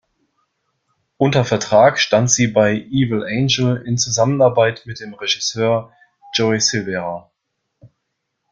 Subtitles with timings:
[1.17, 5.93] Unter Vertrag stand sie bei Evil Angel in Zusammenarbeit mit dem Regisseur
[6.33, 7.29] Joey Silvera.